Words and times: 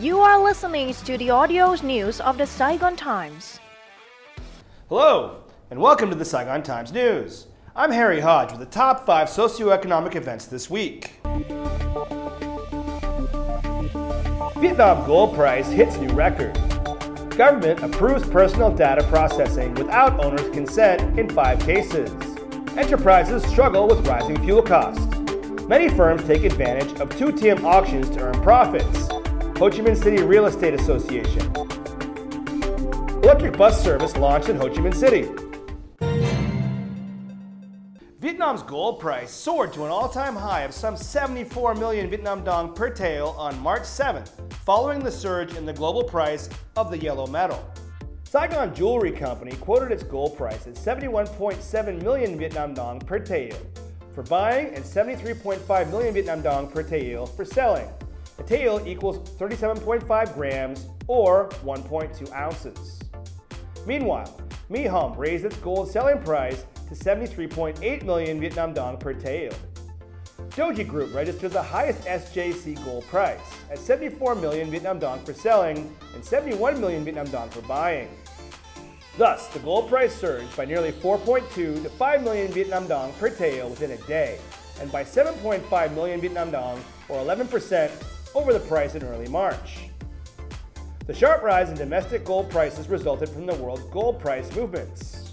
You 0.00 0.20
are 0.20 0.44
listening 0.44 0.92
to 0.92 1.16
the 1.16 1.30
audio 1.30 1.74
news 1.76 2.20
of 2.20 2.36
the 2.36 2.46
Saigon 2.46 2.96
Times. 2.96 3.60
Hello, 4.90 5.44
and 5.70 5.80
welcome 5.80 6.10
to 6.10 6.14
the 6.14 6.24
Saigon 6.24 6.62
Times 6.62 6.92
News. 6.92 7.46
I'm 7.74 7.90
Harry 7.90 8.20
Hodge 8.20 8.50
with 8.50 8.60
the 8.60 8.66
top 8.66 9.06
five 9.06 9.28
socioeconomic 9.28 10.14
events 10.14 10.44
this 10.44 10.68
week. 10.68 11.12
Vietnam 14.58 15.06
gold 15.06 15.34
price 15.34 15.70
hits 15.70 15.96
new 15.96 16.10
record. 16.10 16.52
Government 17.30 17.82
approves 17.82 18.28
personal 18.28 18.70
data 18.70 19.02
processing 19.04 19.72
without 19.76 20.22
owner's 20.22 20.50
consent 20.50 21.18
in 21.18 21.30
five 21.30 21.58
cases. 21.60 22.10
Enterprises 22.76 23.42
struggle 23.44 23.88
with 23.88 24.06
rising 24.06 24.36
fuel 24.44 24.62
costs. 24.62 25.06
Many 25.66 25.88
firms 25.88 26.22
take 26.24 26.44
advantage 26.44 27.00
of 27.00 27.08
Thu 27.12 27.32
Thiem 27.32 27.64
auctions 27.64 28.10
to 28.10 28.20
earn 28.20 28.42
profits. 28.42 29.08
Ho 29.58 29.70
Chi 29.70 29.78
Minh 29.78 29.96
City 29.96 30.22
Real 30.22 30.44
Estate 30.44 30.74
Association. 30.74 31.40
Electric 33.22 33.56
bus 33.56 33.82
service 33.82 34.14
launched 34.18 34.50
in 34.50 34.56
Ho 34.56 34.68
Chi 34.68 34.82
Minh 34.82 34.94
City. 34.94 35.30
Vietnam's 38.20 38.62
gold 38.62 39.00
price 39.00 39.30
soared 39.30 39.72
to 39.72 39.86
an 39.86 39.90
all-time 39.90 40.36
high 40.36 40.60
of 40.60 40.74
some 40.74 40.94
74 40.94 41.74
million 41.74 42.10
Vietnam 42.10 42.44
dong 42.44 42.74
per 42.74 42.90
tael 42.90 43.34
on 43.38 43.58
March 43.60 43.84
7th, 43.84 44.28
following 44.66 44.98
the 44.98 45.10
surge 45.10 45.54
in 45.54 45.64
the 45.64 45.72
global 45.72 46.04
price 46.04 46.50
of 46.76 46.90
the 46.90 46.98
yellow 46.98 47.26
metal. 47.26 47.64
Saigon 48.24 48.74
Jewelry 48.74 49.10
Company 49.10 49.52
quoted 49.52 49.90
its 49.90 50.02
gold 50.02 50.36
price 50.36 50.66
at 50.66 50.74
71.7 50.74 52.02
million 52.02 52.38
Vietnam 52.38 52.74
dong 52.74 53.00
per 53.00 53.20
tael 53.20 53.56
for 54.14 54.22
buying 54.24 54.74
and 54.74 54.84
73.5 54.84 55.90
million 55.90 56.12
Vietnam 56.12 56.42
dong 56.42 56.70
per 56.70 56.82
tael 56.82 57.26
for 57.26 57.46
selling. 57.46 57.88
A 58.38 58.42
tael 58.42 58.86
equals 58.86 59.18
37.5 59.30 60.34
grams 60.34 60.86
or 61.06 61.48
1.2 61.64 62.32
ounces. 62.32 63.00
Meanwhile, 63.86 64.40
Mi 64.68 64.84
Hong 64.84 65.16
raised 65.16 65.44
its 65.44 65.56
gold 65.56 65.90
selling 65.90 66.22
price 66.22 66.66
to 66.88 66.94
73.8 66.94 68.02
million 68.04 68.40
Vietnam 68.40 68.74
dong 68.74 68.96
per 68.98 69.14
tael. 69.14 69.54
Doji 70.50 70.86
Group 70.86 71.14
registered 71.14 71.52
the 71.52 71.62
highest 71.62 72.02
SJC 72.02 72.82
gold 72.84 73.04
price 73.06 73.40
at 73.70 73.78
74 73.78 74.34
million 74.34 74.70
Vietnam 74.70 74.98
dong 74.98 75.24
for 75.24 75.32
selling 75.32 75.94
and 76.14 76.24
71 76.24 76.80
million 76.80 77.04
Vietnam 77.04 77.26
dong 77.26 77.48
for 77.50 77.62
buying. 77.62 78.08
Thus, 79.18 79.48
the 79.48 79.60
gold 79.60 79.88
price 79.88 80.14
surged 80.14 80.54
by 80.56 80.66
nearly 80.66 80.92
4.2 80.92 81.50
to 81.54 81.88
5 81.88 82.22
million 82.22 82.52
Vietnam 82.52 82.86
dong 82.86 83.12
per 83.14 83.30
tael 83.30 83.70
within 83.70 83.92
a 83.92 83.96
day, 84.06 84.38
and 84.80 84.92
by 84.92 85.04
7.5 85.04 85.94
million 85.94 86.20
Vietnam 86.20 86.50
dong, 86.50 86.82
or 87.08 87.18
11%, 87.22 87.90
over 88.36 88.52
the 88.52 88.60
price 88.60 88.94
in 88.94 89.02
early 89.02 89.26
March. 89.28 89.88
The 91.06 91.14
sharp 91.14 91.42
rise 91.42 91.70
in 91.70 91.74
domestic 91.74 92.22
gold 92.22 92.50
prices 92.50 92.86
resulted 92.86 93.30
from 93.30 93.46
the 93.46 93.54
world's 93.54 93.84
gold 93.84 94.20
price 94.20 94.54
movements. 94.54 95.32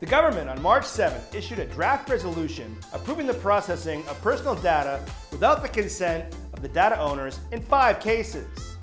The 0.00 0.06
government 0.06 0.50
on 0.50 0.60
March 0.60 0.84
7th 0.84 1.34
issued 1.34 1.58
a 1.58 1.64
draft 1.64 2.10
resolution 2.10 2.76
approving 2.92 3.26
the 3.26 3.32
processing 3.32 4.06
of 4.08 4.20
personal 4.20 4.56
data 4.56 5.00
without 5.30 5.62
the 5.62 5.70
consent 5.70 6.36
of 6.52 6.60
the 6.60 6.68
data 6.68 7.00
owners 7.00 7.40
in 7.50 7.62
five 7.62 7.98
cases. 7.98 8.76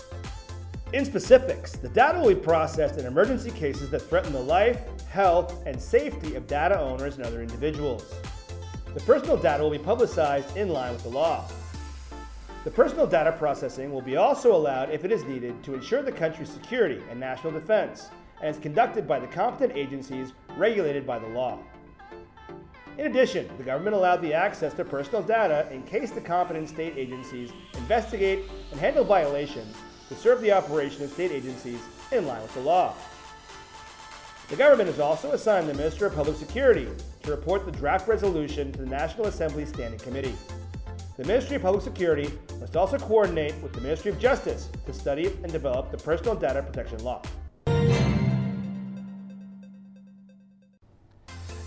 In 0.91 1.05
specifics, 1.05 1.73
the 1.73 1.89
data 1.89 2.17
will 2.17 2.33
be 2.33 2.41
processed 2.41 2.97
in 2.99 3.05
emergency 3.05 3.51
cases 3.51 3.91
that 3.91 4.01
threaten 4.01 4.33
the 4.33 4.41
life, 4.41 4.81
health, 5.07 5.61
and 5.67 5.79
safety 5.79 6.33
of 6.33 6.47
data 6.47 6.79
owners 6.79 7.17
and 7.17 7.27
other 7.27 7.43
individuals. 7.43 8.11
The 8.95 9.01
personal 9.01 9.37
data 9.37 9.61
will 9.61 9.69
be 9.69 9.77
publicized 9.77 10.57
in 10.57 10.69
line 10.69 10.93
with 10.93 11.03
the 11.03 11.09
law. 11.09 11.47
The 12.63 12.71
personal 12.71 13.05
data 13.05 13.31
processing 13.31 13.93
will 13.93 14.01
be 14.01 14.15
also 14.15 14.55
allowed 14.55 14.89
if 14.89 15.05
it 15.05 15.11
is 15.11 15.23
needed 15.25 15.63
to 15.63 15.75
ensure 15.75 16.01
the 16.01 16.11
country's 16.11 16.49
security 16.49 16.99
and 17.09 17.19
national 17.19 17.53
defense 17.53 18.09
and 18.41 18.55
is 18.55 18.59
conducted 18.59 19.07
by 19.07 19.19
the 19.19 19.27
competent 19.27 19.77
agencies 19.77 20.33
regulated 20.57 21.05
by 21.05 21.19
the 21.19 21.27
law. 21.27 21.59
In 22.97 23.05
addition, 23.05 23.47
the 23.57 23.63
government 23.63 23.95
allowed 23.95 24.23
the 24.23 24.33
access 24.33 24.73
to 24.73 24.83
personal 24.83 25.21
data 25.21 25.67
in 25.71 25.83
case 25.83 26.09
the 26.09 26.19
competent 26.19 26.67
state 26.67 26.95
agencies 26.97 27.51
investigate 27.77 28.49
and 28.71 28.79
handle 28.79 29.03
violations 29.03 29.75
to 30.09 30.15
serve 30.15 30.41
the 30.41 30.51
operation 30.51 31.03
of 31.03 31.11
state 31.11 31.31
agencies 31.31 31.79
in 32.11 32.25
line 32.25 32.41
with 32.41 32.53
the 32.55 32.61
law. 32.61 32.95
The 34.49 34.55
government 34.55 34.89
has 34.89 34.99
also 34.99 35.33
assigned 35.33 35.69
the 35.69 35.75
Minister 35.75 36.07
of 36.07 36.15
Public 36.15 36.35
Security 36.35 36.87
to 37.21 37.29
report 37.29 37.67
the 37.67 37.71
draft 37.71 38.07
resolution 38.07 38.71
to 38.71 38.79
the 38.79 38.85
National 38.87 39.27
Assembly 39.27 39.63
Standing 39.63 39.99
Committee. 39.99 40.33
The 41.17 41.25
Ministry 41.25 41.57
of 41.57 41.61
Public 41.61 41.83
Security 41.83 42.31
must 42.59 42.75
also 42.75 42.97
coordinate 42.97 43.53
with 43.61 43.73
the 43.73 43.81
Ministry 43.81 44.09
of 44.09 44.17
Justice 44.17 44.69
to 44.87 44.93
study 44.93 45.27
and 45.43 45.51
develop 45.51 45.91
the 45.91 45.97
personal 45.97 46.33
data 46.33 46.63
protection 46.63 47.03
law. 47.03 47.21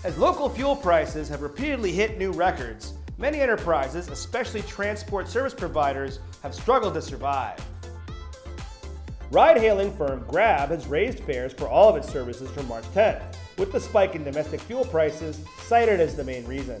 As 0.03 0.17
local 0.17 0.49
fuel 0.49 0.75
prices 0.75 1.29
have 1.29 1.41
repeatedly 1.41 1.93
hit 1.93 2.17
new 2.17 2.33
records, 2.33 2.95
many 3.17 3.39
enterprises, 3.39 4.09
especially 4.09 4.61
transport 4.63 5.29
service 5.29 5.53
providers, 5.53 6.19
have 6.41 6.53
struggled 6.53 6.95
to 6.95 7.01
survive. 7.01 7.57
Ride 9.33 9.57
hailing 9.57 9.91
firm 9.97 10.23
Grab 10.27 10.69
has 10.69 10.85
raised 10.85 11.21
fares 11.21 11.53
for 11.53 11.67
all 11.67 11.89
of 11.89 11.95
its 11.95 12.07
services 12.07 12.51
from 12.51 12.67
March 12.67 12.83
10th, 12.93 13.35
with 13.57 13.71
the 13.71 13.79
spike 13.79 14.13
in 14.13 14.23
domestic 14.23 14.61
fuel 14.61 14.85
prices 14.85 15.43
cited 15.63 15.99
as 15.99 16.15
the 16.15 16.23
main 16.23 16.45
reason. 16.45 16.79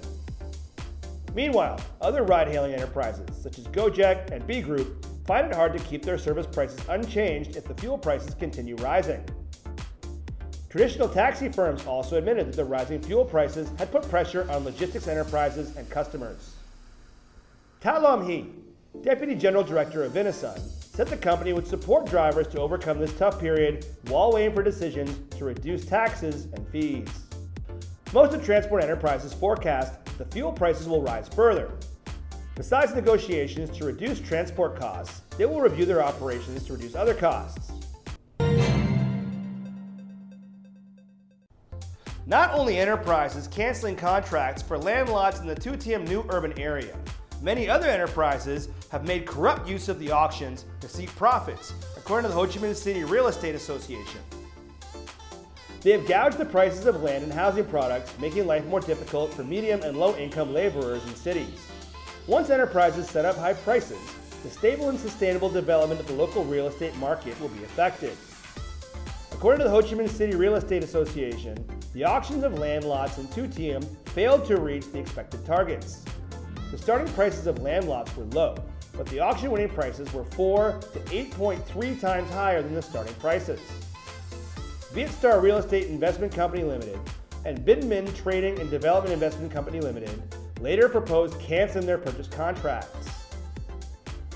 Meanwhile, 1.33 1.79
other 1.99 2.21
ride 2.21 2.47
hailing 2.47 2.75
enterprises, 2.75 3.25
such 3.41 3.57
as 3.57 3.65
Gojek 3.69 4.29
and 4.29 4.45
Be 4.45 4.61
Group, 4.61 5.03
find 5.25 5.47
it 5.47 5.55
hard 5.55 5.73
to 5.73 5.79
keep 5.85 6.03
their 6.03 6.19
service 6.19 6.45
prices 6.45 6.79
unchanged 6.89 7.55
if 7.55 7.67
the 7.67 7.73
fuel 7.73 7.97
prices 7.97 8.35
continue 8.35 8.75
rising. 8.75 9.25
Traditional 10.69 11.09
taxi 11.09 11.49
firms 11.49 11.87
also 11.87 12.19
admitted 12.19 12.49
that 12.49 12.55
the 12.55 12.65
rising 12.65 13.01
fuel 13.01 13.25
prices 13.25 13.67
had 13.79 13.91
put 13.91 14.07
pressure 14.11 14.47
on 14.51 14.63
logistics 14.63 15.07
enterprises 15.07 15.75
and 15.75 15.89
customers. 15.89 16.53
Ta 17.81 17.97
Lom 17.97 18.29
Hee, 18.29 18.51
Deputy 19.01 19.35
General 19.35 19.63
Director 19.63 20.03
of 20.03 20.13
Vinasun, 20.13 20.59
said 20.95 21.07
the 21.07 21.17
company 21.17 21.51
would 21.51 21.67
support 21.67 22.05
drivers 22.05 22.47
to 22.47 22.59
overcome 22.59 22.99
this 22.99 23.11
tough 23.13 23.39
period 23.39 23.85
while 24.07 24.31
waiting 24.31 24.53
for 24.53 24.61
decisions 24.61 25.19
to 25.37 25.45
reduce 25.45 25.85
taxes 25.85 26.45
and 26.53 26.67
fees. 26.69 27.07
Most 28.13 28.33
of 28.33 28.45
transport 28.45 28.83
enterprises 28.83 29.33
forecast 29.33 29.93
the 30.17 30.25
fuel 30.25 30.51
prices 30.51 30.87
will 30.87 31.01
rise 31.01 31.27
further. 31.27 31.71
Besides 32.55 32.93
negotiations 32.93 33.75
to 33.77 33.85
reduce 33.85 34.19
transport 34.19 34.79
costs, 34.79 35.21
they 35.37 35.47
will 35.47 35.59
review 35.59 35.85
their 35.85 36.03
operations 36.03 36.63
to 36.65 36.73
reduce 36.73 36.93
other 36.93 37.15
costs. 37.15 37.71
Not 42.25 42.53
only 42.53 42.77
enterprises 42.77 43.47
canceling 43.47 43.95
contracts 43.95 44.61
for 44.61 44.77
land 44.77 45.09
lots 45.09 45.39
in 45.39 45.47
the 45.47 45.55
Thu 45.55 45.71
Thiem 45.71 46.07
new 46.07 46.23
urban 46.29 46.57
area, 46.59 46.95
many 47.43 47.69
other 47.69 47.87
enterprises 47.87 48.69
have 48.89 49.05
made 49.05 49.25
corrupt 49.25 49.67
use 49.67 49.89
of 49.89 49.99
the 49.99 50.09
auctions 50.09 50.65
to 50.79 50.87
seek 50.87 51.13
profits, 51.15 51.73
according 51.97 52.23
to 52.23 52.29
the 52.29 52.39
Ho 52.39 52.47
Chi 52.47 52.59
Minh 52.59 52.75
City 52.75 53.03
Real 53.03 53.27
Estate 53.27 53.53
Association. 53.53 54.21
They 55.81 55.91
have 55.91 56.07
gouged 56.07 56.37
the 56.37 56.45
prices 56.45 56.85
of 56.85 57.03
land 57.03 57.25
and 57.25 57.33
housing 57.33 57.65
products, 57.65 58.17
making 58.17 58.47
life 58.47 58.65
more 58.65 58.79
difficult 58.79 59.33
for 59.33 59.43
medium 59.43 59.81
and 59.83 59.97
low 59.97 60.15
income 60.15 60.53
laborers 60.53 61.05
in 61.05 61.13
cities. 61.15 61.59
Once 62.25 62.49
enterprises 62.49 63.09
set 63.09 63.25
up 63.25 63.35
high 63.35 63.53
prices, 63.53 63.99
the 64.43 64.49
stable 64.49 64.87
and 64.87 64.97
sustainable 64.97 65.49
development 65.49 65.99
of 65.99 66.07
the 66.07 66.13
local 66.13 66.45
real 66.45 66.67
estate 66.67 66.95
market 66.95 67.39
will 67.41 67.49
be 67.49 67.63
affected. 67.65 68.15
According 69.33 69.59
to 69.59 69.65
the 69.65 69.69
Ho 69.69 69.81
Chi 69.81 69.89
Minh 69.89 70.07
City 70.07 70.33
Real 70.37 70.55
Estate 70.55 70.85
Association, 70.85 71.57
the 71.93 72.05
auctions 72.05 72.45
of 72.45 72.57
land 72.57 72.85
lots 72.85 73.17
in 73.17 73.27
Thu 73.27 73.47
Thiem 73.47 73.85
failed 74.07 74.45
to 74.45 74.61
reach 74.61 74.89
the 74.93 74.99
expected 74.99 75.45
targets. 75.45 76.05
The 76.73 76.79
starting 76.79 77.13
prices 77.13 77.45
of 77.45 77.61
land 77.61 77.87
lots 77.87 78.17
were 78.17 78.23
low, 78.23 78.55
but 78.97 79.05
the 79.05 79.19
auction 79.19 79.51
winning 79.51 79.69
prices 79.69 80.11
were 80.11 80.23
4 80.23 80.79
to 80.93 80.99
8.3 81.01 82.01
times 82.01 82.27
higher 82.31 82.63
than 82.63 82.73
the 82.73 82.81
starting 82.81 83.13
prices. 83.15 83.59
Vietstar 84.91 85.39
Real 85.39 85.57
Estate 85.57 85.85
Investment 85.85 86.33
Company 86.33 86.63
Limited 86.63 86.99
and 87.45 87.59
Binh 87.59 87.83
Minh 87.83 88.11
Trading 88.15 88.59
and 88.59 88.71
Development 88.71 89.13
Investment 89.13 89.51
Company 89.51 89.81
Limited 89.81 90.19
later 90.61 90.89
proposed 90.89 91.39
canceling 91.39 91.85
their 91.85 91.99
purchase 91.99 92.25
contracts. 92.25 93.07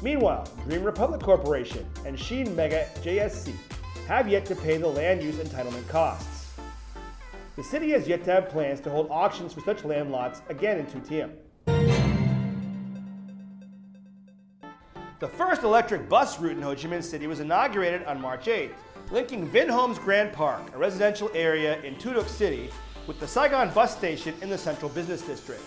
Meanwhile, 0.04 0.48
Dream 0.70 0.84
Republic 0.84 1.22
Corporation 1.22 1.88
and 2.06 2.20
Sheen 2.20 2.56
Mega 2.56 2.88
JSC 3.02 3.52
have 4.08 4.30
yet 4.30 4.46
to 4.46 4.56
pay 4.56 4.78
the 4.78 4.88
land 4.88 5.24
use 5.24 5.38
entitlement 5.38 5.88
costs. 5.88 6.54
The 7.56 7.64
city 7.64 7.90
has 7.94 8.08
yet 8.08 8.24
to 8.26 8.32
have 8.32 8.50
plans 8.50 8.80
to 8.82 8.92
hold 8.92 9.08
auctions 9.10 9.54
for 9.54 9.62
such 9.62 9.84
land 9.84 10.12
lots 10.12 10.44
again 10.50 10.78
in 10.78 10.86
Thu 10.86 11.00
Thiem. 11.00 11.32
The 15.20 15.28
first 15.28 15.64
electric 15.64 16.08
bus 16.08 16.40
route 16.40 16.58
in 16.58 16.62
Ho 16.62 16.76
Chi 16.76 16.84
Minh 16.84 17.04
City 17.04 17.26
was 17.26 17.40
inaugurated 17.40 18.04
on 18.04 18.22
March 18.22 18.46
8th, 18.46 18.76
linking 19.10 19.50
Vinhomes 19.50 20.00
Grand 20.00 20.32
Park, 20.32 20.62
a 20.76 20.78
residential 20.78 21.32
area 21.34 21.82
in 21.82 21.96
Thu 21.96 22.14
Duc 22.14 22.30
City, 22.30 22.70
with 23.08 23.20
the 23.20 23.28
Saigon 23.28 23.74
bus 23.74 23.98
station 23.98 24.36
in 24.44 24.50
the 24.52 24.58
central 24.60 24.90
business 24.92 25.24
district. 25.24 25.64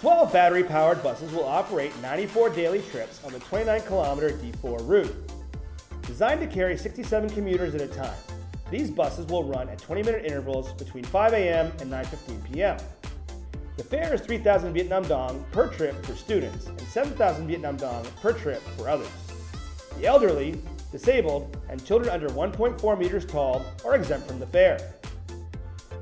12 0.00 0.32
battery 0.32 0.64
powered 0.64 1.00
buses 1.00 1.32
will 1.32 1.44
operate 1.44 1.92
94 2.02 2.50
daily 2.50 2.82
trips 2.90 3.22
on 3.22 3.32
the 3.32 3.38
29 3.38 3.82
kilometer 3.82 4.30
D4 4.30 4.88
route. 4.88 5.14
Designed 6.02 6.40
to 6.40 6.48
carry 6.48 6.76
67 6.76 7.30
commuters 7.30 7.76
at 7.76 7.82
a 7.82 7.86
time, 7.86 8.18
these 8.68 8.90
buses 8.90 9.26
will 9.26 9.44
run 9.44 9.68
at 9.68 9.78
20 9.78 10.02
minute 10.02 10.24
intervals 10.24 10.72
between 10.72 11.04
5 11.04 11.34
a.m. 11.34 11.66
and 11.80 11.88
9.15 11.88 12.52
p.m. 12.52 12.78
The 13.80 13.86
fare 13.86 14.12
is 14.12 14.20
3,000 14.20 14.74
Vietnam 14.74 15.04
Dong 15.04 15.42
per 15.52 15.66
trip 15.68 16.04
for 16.04 16.14
students 16.14 16.66
and 16.66 16.78
7,000 16.82 17.46
Vietnam 17.46 17.78
Dong 17.78 18.06
per 18.20 18.34
trip 18.34 18.60
for 18.76 18.90
others. 18.90 19.08
The 19.98 20.04
elderly, 20.04 20.60
disabled, 20.92 21.56
and 21.70 21.82
children 21.82 22.10
under 22.10 22.28
1.4 22.28 22.98
meters 22.98 23.24
tall 23.24 23.64
are 23.82 23.94
exempt 23.94 24.28
from 24.28 24.38
the 24.38 24.46
fare. 24.46 24.92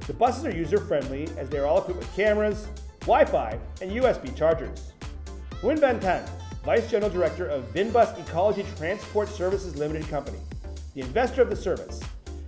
The 0.08 0.12
buses 0.12 0.44
are 0.46 0.56
user 0.56 0.78
friendly 0.78 1.28
as 1.38 1.48
they 1.50 1.58
are 1.58 1.66
all 1.66 1.78
equipped 1.78 2.00
with 2.00 2.16
cameras, 2.16 2.66
Wi 3.02 3.25
Fi, 3.26 3.56
and 3.81 3.92
USB 3.92 4.34
chargers. 4.34 4.92
Nguyen 5.62 5.78
Van 5.78 6.00
Tan, 6.00 6.28
Vice 6.64 6.90
General 6.90 7.12
Director 7.12 7.46
of 7.46 7.72
VinBus 7.72 8.19
Ecology 8.26 8.66
Transport 8.76 9.28
Services 9.28 9.76
Limited 9.76 10.08
Company, 10.08 10.40
the 10.94 11.02
investor 11.02 11.42
of 11.42 11.48
the 11.48 11.54
service, 11.54 12.02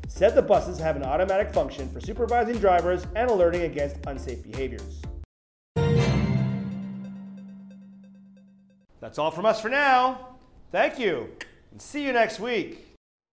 said 0.08 0.34
the 0.34 0.42
buses 0.42 0.80
have 0.80 0.96
an 0.96 1.04
automatic 1.04 1.54
function 1.54 1.88
for 1.88 2.00
supervising 2.00 2.58
drivers 2.58 3.06
and 3.14 3.30
alerting 3.30 3.62
against 3.62 4.04
unsafe 4.06 4.42
behaviors. 4.42 5.00
That's 9.00 9.18
all 9.18 9.30
from 9.30 9.46
us 9.46 9.60
for 9.60 9.68
now. 9.68 10.36
Thank 10.72 10.98
you, 10.98 11.30
and 11.72 11.80
see 11.80 12.04
you 12.04 12.12
next 12.12 12.38
week. 12.38 12.89